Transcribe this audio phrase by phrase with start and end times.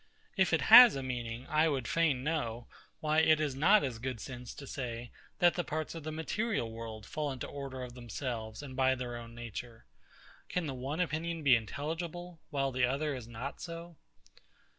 [0.35, 2.65] If it has a meaning, I would fain know,
[3.01, 6.71] why it is not as good sense to say, that the parts of the material
[6.71, 9.85] world fall into order of themselves and by their own nature.
[10.49, 13.95] Can the one opinion be intelligible, while the other is not so?